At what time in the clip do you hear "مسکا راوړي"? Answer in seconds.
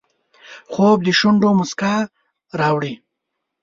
1.59-2.93